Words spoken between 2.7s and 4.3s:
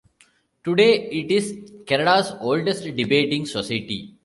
debating society.